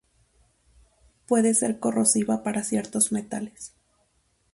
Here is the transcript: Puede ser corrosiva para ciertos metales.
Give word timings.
Puede 1.27 1.53
ser 1.53 1.77
corrosiva 1.79 2.41
para 2.41 2.63
ciertos 2.63 3.11
metales. 3.11 3.75